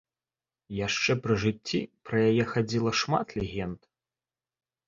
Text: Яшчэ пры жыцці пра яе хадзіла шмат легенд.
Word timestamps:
Яшчэ 0.87 1.11
пры 1.25 1.37
жыцці 1.43 1.81
пра 2.11 2.17
яе 2.31 2.43
хадзіла 2.55 2.91
шмат 3.01 3.27
легенд. 3.41 3.81